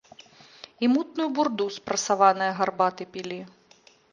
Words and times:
І 0.85 0.89
мутную 0.93 1.27
бурду 1.39 1.67
з 1.75 1.85
прасаванае 1.91 2.51
гарбаты 2.61 3.03
пілі. 3.15 3.39